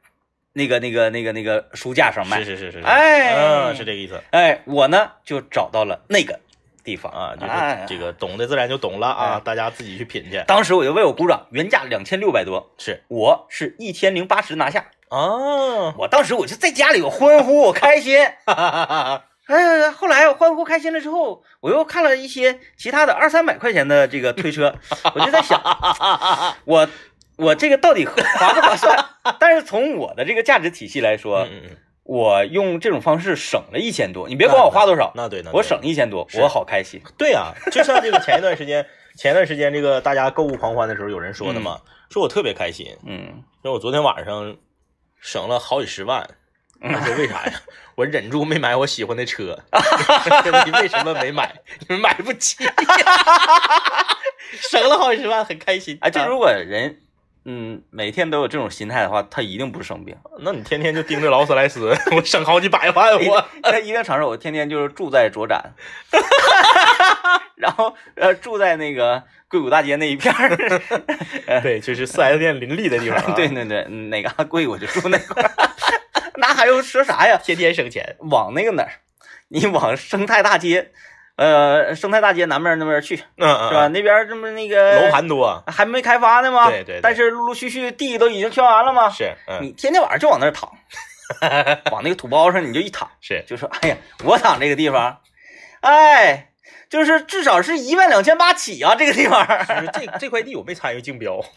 [0.55, 2.39] 那个那个那个那个书架上卖。
[2.39, 2.87] 是，是是是，是。
[2.87, 3.35] 哎。
[3.35, 4.19] 嗯，是这个意思。
[4.31, 6.41] 哎，我呢就找到了那个
[6.85, 10.43] 地方啊，就哎是这个懂的自然就懂了啊，哎大家自己去品去。
[10.47, 14.87] 当时我就为我鼓掌，原价两千六百多，是我是一千零八十拿下。
[15.09, 18.19] 哦，我当时我就在家里我欢呼，我开心。
[18.47, 24.75] 哈哈哈哈哎，后来我欢呼开心了之后，我又看了一些其他的二三百块钱的这个推车，
[25.15, 25.61] 我就在想，
[26.65, 26.89] 我
[27.37, 29.05] 我这个到底合划不划算？
[29.39, 34.29] 但是从我的这个价值体系来说，嗯嗯嗯，我用这种方式省了一千多。
[34.29, 37.01] 你别管我花多少，那对，那对我省一千多，我好开心。
[37.17, 38.85] 对啊， 就像这个前一段时间，
[39.17, 44.57] 前一段时间这个大家购物狂欢的时候，有人说的嘛，说我特别开心，嗯说我昨天晚上
[45.21, 46.29] 省了好几十万，
[46.81, 47.53] 我说为啥呀？
[47.95, 49.57] 我忍住没买我喜欢的车。
[50.65, 51.55] 你为什么没买？
[51.81, 52.57] 你们买不起。
[54.71, 55.99] 省了好几十万，很开心。
[56.01, 56.99] 哎，就如果人，
[57.45, 60.17] 嗯，每天都有这种心态的话，他一定不是生病。
[60.41, 65.73] 那你天天就盯着劳斯莱斯， 我省好几百万，我他一定承认，我天天就是住在卓展，
[67.57, 70.57] 然后呃住在那个硅谷大街那一片儿。
[71.63, 73.33] 对，就是四 S 店林立的地方、啊。
[73.35, 75.51] 对对对，哪嘎贵我就住那块儿。
[76.37, 77.37] 那还用说啥呀？
[77.43, 78.91] 天天省钱，往那个哪儿？
[79.49, 80.93] 你往生态大街，
[81.43, 83.89] 呃，生态大街南边那边去，嗯嗯，是吧？
[83.89, 86.69] 那边这不那个楼盘多，还没开发呢吗？
[86.71, 89.11] 对对对但是陆陆续续地都已经圈完了吗？
[89.11, 90.71] 是，嗯，你天天晚上就往那儿躺，
[91.91, 95.19] 往那个土包上你就一躺，是，就说哎呀，我躺这个地方，
[95.81, 96.51] 哎，
[96.89, 99.45] 就是至少是一万两千八起啊，这个地方。
[99.67, 101.41] 就是这这块地我没参与竞标。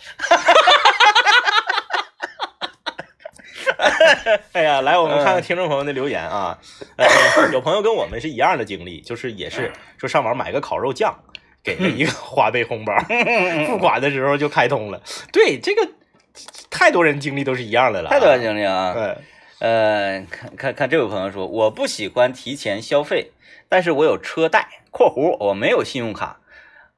[4.53, 6.57] 哎呀，来，我们看看听众朋友的留言啊。
[6.97, 7.05] 呃，
[7.51, 11.15] 有朋友跟我们是一样的经历，就是也是说上网买个烤肉酱，
[11.63, 12.93] 给了一个花呗红包，
[13.67, 15.01] 付款的时候就开通了。
[15.31, 15.87] 对，这个
[16.69, 18.93] 太多人经历都是一样的了，太多人经历啊。
[18.93, 19.17] 对，
[19.59, 23.31] 呃，看看看这位朋友说，我不喜欢提前消费，
[23.69, 26.39] 但是我有车贷（括弧我没有信用卡），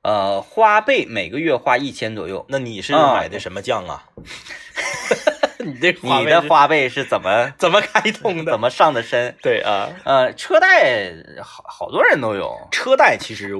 [0.03, 2.45] 呃，花呗每个月花一千左右。
[2.49, 4.05] 那你是啊买的什么酱啊？
[5.67, 8.51] 你这你的花呗是怎么 怎么开通的？
[8.51, 9.35] 怎么上的身？
[9.41, 12.67] 对啊，呃，车贷好好多人都有。
[12.71, 13.53] 车贷其实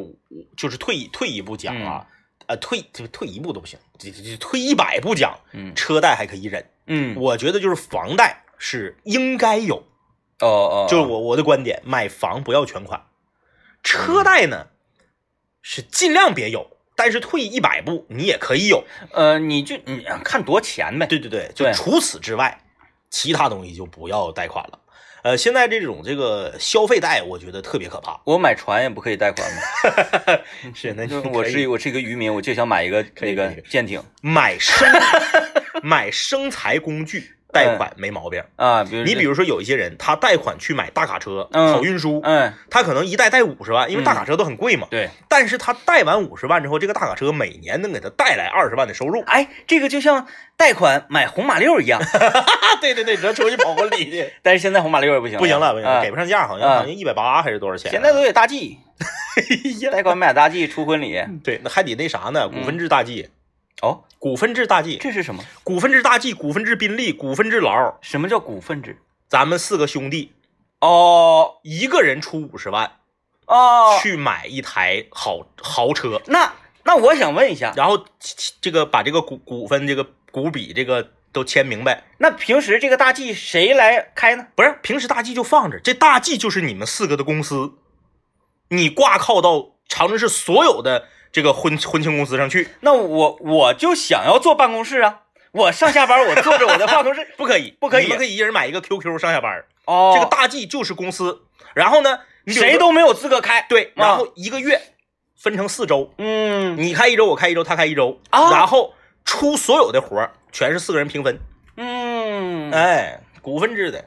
[0.56, 2.08] 就是退退一步讲啊，
[2.48, 3.78] 呃，退就退一步都不行，
[4.40, 5.74] 退一百步讲，嗯。
[5.76, 6.66] 车贷还可以忍。
[6.88, 9.84] 嗯，我觉得就是房贷是应该有，
[10.40, 13.06] 哦哦，就是我我的观点，买房不要全款，
[13.84, 14.68] 车贷呢
[15.62, 18.84] 是尽量别有，但是退一百步你也可以有。
[19.14, 21.06] 呃，你就你看多钱呗。
[21.06, 22.60] 对对对，就除此之外，
[23.10, 24.80] 其他东西就不要贷款了。
[25.24, 28.20] 呃，现在这种这个消费贷，我觉得特别可怕。
[28.26, 29.62] 我买船也不可以贷款吗？
[30.74, 34.88] 是，那就我是一我是一个渔民，我就想买一个那个舰艇买生
[35.84, 38.44] 买生财工具贷款没毛病。
[38.56, 44.88] 啊，比如你比如说有一些人，他贷款去买大卡车、嗯跑运输，嗯，他可能一贷贷五十万，因为大卡车都很贵嘛。
[44.92, 49.24] 对，但是他贷完五十万之后，这个大卡车每年能给他带来二十万的收入。
[49.28, 54.32] 哎，这个就像贷款买红马六一样， 啊，对对对，只能出去跑婚礼去。
[54.44, 57.92] 但是现在红马六也不行，不行了，不行给不上价，好像啊好像一百八还是多少钱？
[57.92, 58.78] 现在都得大 G，
[59.92, 61.20] 贷款买大 G 出婚礼。
[61.44, 62.48] 对，那还得那啥呢？
[62.48, 63.30] 股份制大 G，
[63.82, 65.44] 哦，股份制大 G，这是什么？
[65.64, 68.98] 股份制大 G，股份制宾利，股份制劳，什么叫股份制？
[69.28, 70.34] 咱们四个兄弟，
[70.80, 71.60] 哦。
[71.64, 72.94] 一个人出五十万
[73.46, 78.06] 哦，去买一台好豪车，那那我想问一下，然后
[78.62, 82.06] 这个把这个股股份这个股比这个都签明白。
[82.18, 84.48] 那平时这个大 G 谁来开呢？
[84.56, 87.74] 不是，平时大 G 就放着，这大 G 就是你们四个的公司，
[88.70, 91.08] 你挂靠到长春市所有的
[91.38, 95.20] 这个婚婚庆公司上去，那我我就想要坐办公室啊，
[95.52, 97.28] 我上下班我坐着我的办公室。
[97.38, 99.64] 不可以，不可以你们可以一人买一个 QQ 上下班。
[99.86, 101.44] 哦，这个大 G 就是公司，
[101.76, 103.64] 然后呢，谁都没有资格开。
[103.70, 103.94] 对，啊。
[103.98, 104.82] 然后一个月
[105.36, 106.76] 分成四周，嗯。
[106.76, 108.50] 你开一周，我开一周，他开一周，啊。
[108.50, 111.40] 然后出所有的活儿全是四个人平分，
[111.76, 112.72] 嗯。
[112.72, 114.04] 哎，股份制的，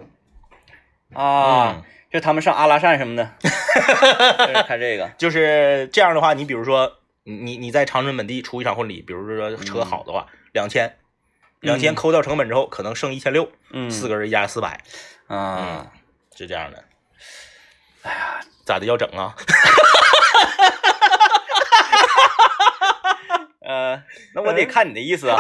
[1.15, 5.09] 啊嗯，就他们上阿拉善什么的，就是开这个。
[5.17, 10.97] 就是这样的话，你比如说你你你在长春本地出一场婚礼，比如说车好的话，两千。
[11.61, 14.83] 两千嗯扣掉成本之后，可能剩一千六，嗯，四个人一家四百，
[15.27, 15.93] 啊，
[16.35, 16.85] 是这样的。
[18.01, 19.37] 哎呀，咋的要整啊？
[23.61, 24.03] 呃，
[24.35, 25.37] 那我得看你的意思啊。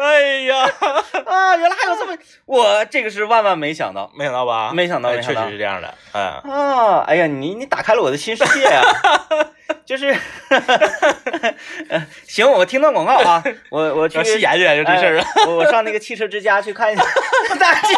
[0.02, 0.64] 哎呀，
[1.26, 4.72] 啊，原来还有这么， 我这个是万万没想到没想到吧？
[4.72, 5.94] 没想到哎确实是这样的。
[6.12, 7.04] 嗯，啊！
[7.06, 8.82] 哎呀，你你打开了我的新世界啊！
[9.84, 10.16] 就是，
[11.88, 15.26] 呃行，我听段广告啊，我我去研究研究这事儿啊。
[15.34, 17.02] 哎我我上那个汽车之家去看一下
[17.58, 17.94] 大 G。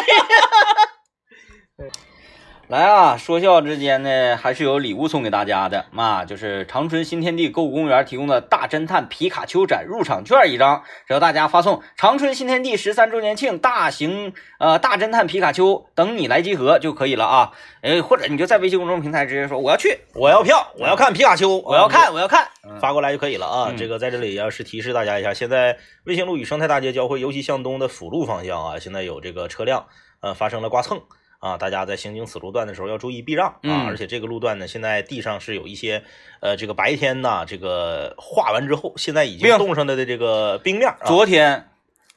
[2.73, 17.51] 来啊，说笑之间呢，还是有礼物送给大家的嘛，就是长春新天地购物公园提供的大侦探皮卡丘展入场券一张，只要大家发送“长春新天地十三周年庆大型呃大侦探皮卡丘等你来集合”就可以了啊。
[17.83, 22.47] 哎，或者你就在微信公众平台直接说我要去，我要票，我要看皮卡丘，我要看，我要看。
[22.67, 23.67] 嗯发过来就可以了啊。
[23.69, 29.85] 嗯这个在这里要是提示大家一下，现在卫星路与生态大街交汇，尤其向东的辅路方向啊，现在有这个车辆
[30.21, 30.99] 呃发生了刮蹭
[31.43, 33.59] 啊，大家在行经此路段的时候要注意避让啊。
[33.63, 36.01] 嗯而且这个路段呢，现在地上是有一些
[36.39, 40.95] 呃这个白天呐，这个化完之后，现在已经冻上的的这个冰面。
[41.03, 41.69] 昨天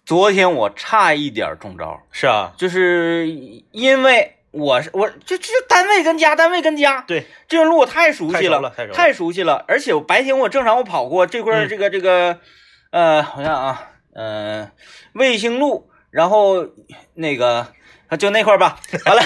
[0.04, 3.26] 昨天我差一点中招，是啊，就是
[3.72, 8.94] 因为我是我就就单位跟家，单位跟家，对，这段路我太熟悉了，太熟了，太熟了。
[8.94, 12.38] 太熟悉了，而且我白天我正常我跑过这块这个这个，
[12.90, 14.70] 呃，好像啊，呃，
[15.14, 16.68] 卫星路，然后
[17.14, 17.66] 那个
[18.18, 19.22] 就那块儿吧， 完了，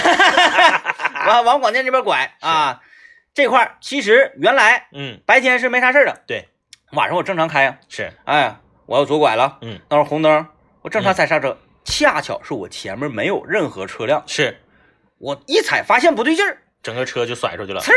[1.27, 2.81] 往往广电这边拐啊，
[3.33, 6.47] 这块儿其实原来嗯，白天是没啥事儿的，对，
[6.93, 10.47] 晚上我正常开呀，是，哎，我要左拐了，嗯，那会儿红灯，
[10.81, 14.59] 我正常踩刹车，恰巧是我前面没有任何车辆，是，
[15.19, 17.81] 我一踩发现不对劲儿，整个车就甩出去了。
[17.81, 17.93] 呲儿，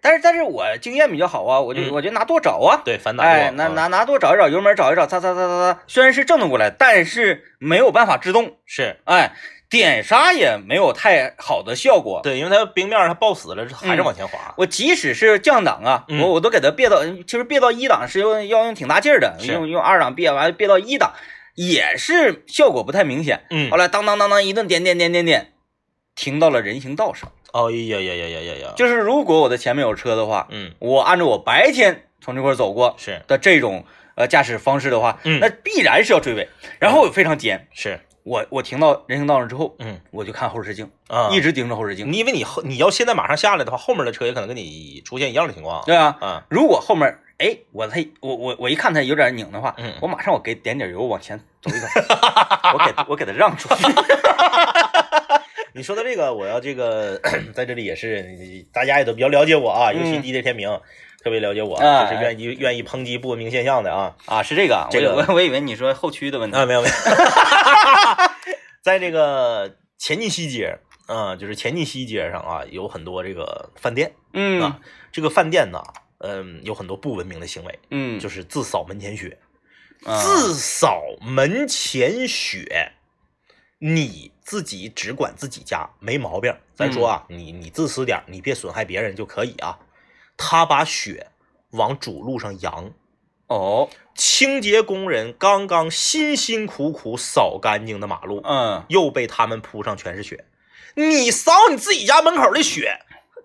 [0.00, 1.90] 但是但是我经验比较好啊，我就、嗯。
[1.90, 3.30] 我就拿舵找啊，对，反打舵。
[3.30, 9.00] 哎，拿啊拿拿舵找一找，油门找一找，擦擦擦擦擦，虽然是正的过来，但是没有办法制动，是。
[9.04, 9.32] 哎，
[9.70, 12.20] 点刹也没有太好的效果。
[12.22, 14.54] 对，因为它冰面儿它抱死了，还是嗯往前滑。
[14.56, 21.12] 我即使是降档啊，嗯我我都给它别到，其实别到一档是用要用挺大劲儿的，用用二档别完别到一档，
[21.54, 23.44] 也是效果不太明显。
[23.50, 25.52] 嗯后，来当当当当一顿点点点点点，
[26.14, 27.30] 停到了人行道上。
[27.52, 28.72] 哦呀呀呀呀呀呀！
[28.76, 36.48] 就是如果我的前面有车的话，嗯，我按照我白天从这块儿走过是的这种呃驾驶方式的话，嗯那必然是要追尾。
[36.78, 42.12] 然后我非常尖，是，我我停到人行道上之后，嗯我就看后视镜，啊，一直盯着后视镜。
[42.12, 45.82] 你因为你后你要现在马上下来的话，后面的车也可能跟你出现一样的情况。
[45.86, 51.86] 对啊，啊，如果后面哎我他我我我一看他有点拧的话，嗯我马上我给点点油往前走一走，
[52.74, 53.84] 我给我给他让出去。
[55.74, 57.20] 你说的这个，我要这个
[57.54, 58.24] 在这里也是，
[58.72, 60.68] 大家也都比较了解我啊，尤其嗯 DJ 天明
[61.22, 64.16] 特别了解我，啊就是愿意愿意抨击不文明现象的啊。
[64.26, 66.56] 啊，是这个啊，这个我我 我以为你说后驱的问题。
[66.56, 66.94] 啊，没有没有，
[68.82, 74.78] 在这个前进西街，啊，就是前进西街上啊，有很多这个饭店嗯啊，
[75.10, 75.82] 这个饭店呢，
[76.18, 79.38] 嗯，有很多不文明的行为，嗯，就是自扫门前雪，
[80.04, 82.92] 啊自扫门前雪，
[83.80, 86.54] 你自己只管自己家没毛病。
[86.74, 89.76] 咱说啊，你你自私点，你别损害别人就可以啊。
[90.38, 91.26] 他把雪
[91.72, 92.92] 往主路上扬，
[93.48, 100.46] 哦，清洁工人刚刚辛辛苦苦扫干净的马路，嗯又被他们铺上全是雪。
[100.94, 102.98] 你扫你自己家门口的雪，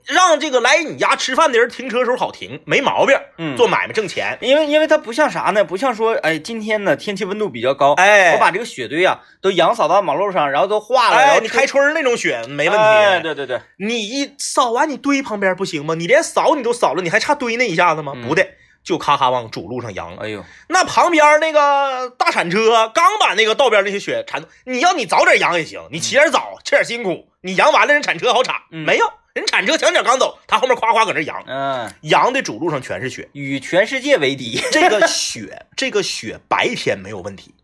[0.05, 3.17] 让这个来你家吃饭的人停车时候好停，没毛病。
[3.37, 5.63] 嗯，做买卖挣钱，因为因为它不像啥呢？
[5.63, 12.83] 不像说，哎，今天呢天气温度比较高，哎，我把这个雪堆啊都扬扫到马路上，然后都化了，然哎，后你开春儿那种雪没问题。
[12.83, 15.95] 哎，对对对，你一扫完你堆旁边不行吗？
[15.95, 18.13] 你连扫你都扫了，你还差堆那一下子吗？
[18.15, 20.15] 嗯不对，就咔咔往主路上扬。
[20.17, 33.27] 哎呦，那旁边那个大铲车刚把那个道边那些雪铲，你要你早点扬也行，你起点早，吃点辛苦，你扬完了人铲车好铲，嗯没有人铲车前脚刚走，他后面夸夸搁那扬，嗯，扬的主路上全是雪。
[33.33, 37.55] 与全世界为敌，这个雪，这个雪白天没有问题，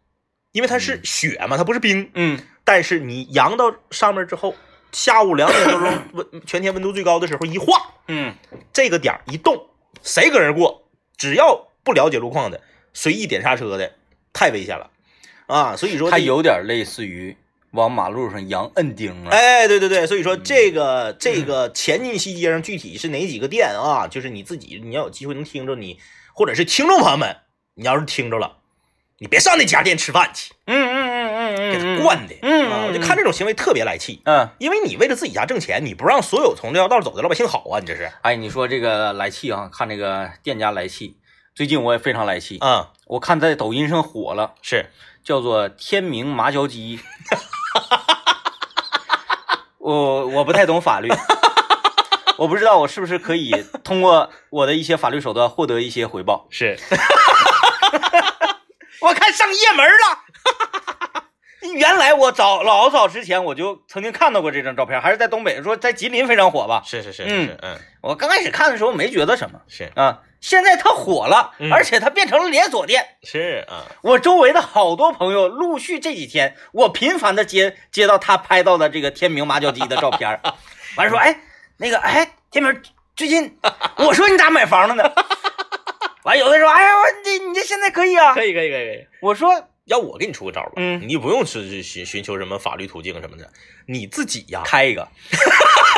[0.52, 2.10] 因为它是雪嘛，它不是冰。
[2.16, 4.56] 嗯但是你扬到上面之后，
[4.92, 8.34] 下午两点多钟 温全天温度最高的时候一化，嗯，
[8.74, 9.68] 这个点儿一动，
[10.02, 12.62] 谁搁那过，只要不了解路况的，
[12.94, 13.94] 随意点刹车的，
[14.34, 14.90] 太危险了
[15.46, 15.76] 啊！
[15.76, 17.36] 所以说，它有点类似于
[17.72, 24.08] 往马路上扬摁钉了，哎，对对对，所以说这个这个前进西街上具体是哪几个店啊？
[24.08, 26.00] 就是你自己，你要有机会能听着你，
[26.34, 27.38] 或者是听众朋友们，
[27.76, 28.58] 你要是听着了，
[29.20, 34.22] 你别上那家店吃饭去，嗯嗯嗯嗯嗯，给他惯的，嗯啊，我就看这种行为特别来气。
[34.26, 37.80] 嗯，因为你为了自己家挣钱，你不让所有从这条道走的老百姓好啊！
[37.80, 41.18] 你这是，哎，你说这个来气啊，看这个店家来气，
[41.54, 44.88] 最近我也非常来气，嗯，我看在抖音上火了，是，
[45.30, 47.00] 叫做天明麻椒鸡。
[49.78, 51.08] 我我不太懂法律，
[52.40, 53.52] 我不知道我是不是可以
[53.84, 56.48] 通过我的一些法律手段获得一些回报。
[56.50, 56.76] 是，
[59.02, 60.20] 我看上夜门了。
[61.78, 66.82] 原来我早老早之前我就曾经看到过这张照片，还是在东北，说在吉林非常火吧。
[66.86, 73.06] 是是是嗯是，嗯，我刚开始看的时候没觉得什么是啊，现在它火了，嗯而且它变成了连锁店。
[73.24, 80.40] 是啊，我周围的好多朋友陆续这几天，我频繁的接接到他拍到的这个天明麻椒鸡的照片儿，
[80.96, 81.40] 完了说，哎，
[81.78, 82.82] 那个，哎，天明
[83.16, 83.58] 最近，
[83.98, 85.04] 我说你咋买房了呢？
[86.24, 88.34] 完有的说，哎呀，我这你这现在可以啊。
[88.34, 89.08] 可以可以可以可以。
[89.22, 89.54] 我说，
[89.90, 93.52] 要我给你出个招吧，嗯你不用去寻寻求什么法律途径什么的，
[93.88, 95.08] 你自己呀，开一个，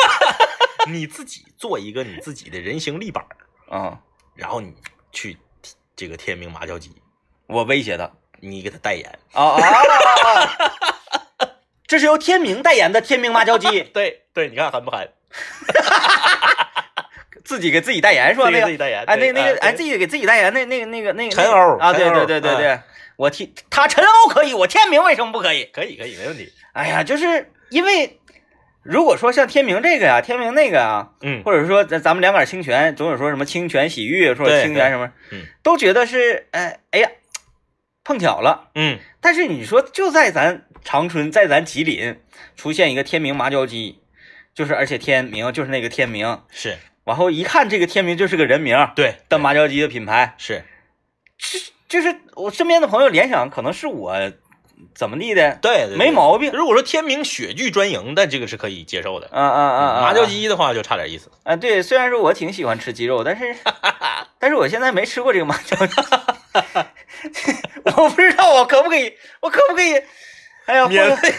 [0.87, 3.23] 你自己做一个你自己的人形立板
[3.69, 3.97] 啊，嗯，
[4.35, 4.73] 然后你
[5.11, 5.37] 去
[5.95, 6.91] 这个天明麻将机，
[7.47, 9.59] 我威胁他，你给他代言，啊啊
[11.85, 15.11] 这是由天明代言的天明麻将机，对对，你看狠不狠？
[17.43, 18.49] 自己给自己代言是吧？
[18.49, 22.79] 那个自己代言，哎，那对那个哎，自己给自己代言，那那个那个那个陈欧啊，对对对对对，
[23.21, 25.65] 我天，他陈欧可以，我天明为什么不可以？
[25.65, 26.51] 可以可以没问题。
[26.73, 28.19] 哎呀，就是因为
[28.81, 37.11] 如果说像天明这个呀，天明那个啊，嗯，或者说咱咱们两杆清泉，总有说什么清泉洗浴，说对清泉什么，嗯，都觉得是哎哎呀
[38.03, 38.71] 碰巧了。
[38.73, 42.19] 嗯但是你说就在咱长春，在咱吉林
[42.55, 43.99] 出现一个天明麻椒鸡，
[44.55, 50.63] 就是而且天明就是那个天明，是往后一看这个天明就是个人名对的麻椒鸡的品牌，是
[51.91, 54.15] 就是我身边的朋友联想可能是我
[54.95, 56.49] 怎么地的，对对，没毛病。
[56.53, 59.27] 如果说天明雪具专营但，这个是可以接受的。
[59.31, 60.01] 啊啊啊啊！
[60.01, 61.29] 麻椒鸡的话就差点意思。
[61.43, 63.53] 啊，对，虽然说我挺喜欢吃鸡肉，但是
[64.39, 66.01] 但是我现在没吃过这个麻椒鸡，
[67.97, 70.01] 我不知道我可不可以，我可不可以？
[70.67, 71.33] 哎呀，免费！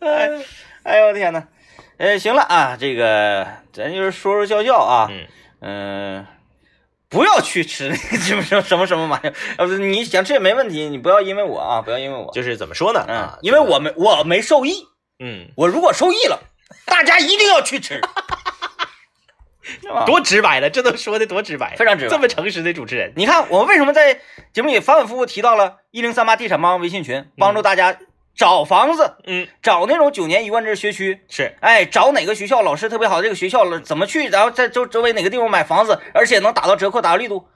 [0.00, 0.30] 哎
[0.84, 1.42] 哎呦我的天呐，
[1.98, 5.26] 呃，行了啊，这个咱就是说说笑笑啊，嗯
[5.60, 6.26] 嗯、
[7.16, 13.04] 不要去吃那个 什么什么什么玩意儿，呃，你想吃也没问题，你不要因为我啊，不要因为我，就是怎么说呢？
[13.08, 14.86] 嗯啊，，因为我没我没受益，
[15.18, 16.42] 嗯，我如果受益了，
[16.84, 18.00] 大家一定要去吃？
[20.06, 22.10] 多直白了，这都说的多直白，非常直白。
[22.10, 23.12] 这么诚实的主持人。
[23.16, 24.20] 你看我为什么在
[24.52, 27.98] 节目里反反复复提到了一零三八地产帮微信群，帮助大家
[28.36, 31.56] 找房子，嗯，找那种九年一贯制学区，是。
[31.60, 37.48] 哎，找哪个学校老师特别好，这个学校了怎么去，然后在周周围哪个地方买房子，而且能打到折扣，打到力度，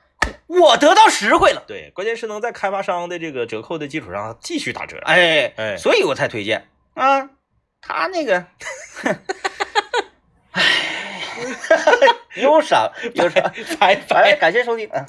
[0.47, 4.97] 我得到实惠了，对，关键是能在开发商的这个折扣的基础上继续打折。
[5.05, 5.77] 哎哎。
[5.77, 7.29] 所以我才推荐啊，
[7.83, 8.47] 他那个，
[10.53, 10.63] 哎，
[12.37, 15.07] 忧 伤忧伤，拜拜， 感谢收听，嗯。